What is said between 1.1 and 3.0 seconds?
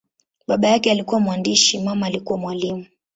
mwandishi, mama alikuwa mwalimu.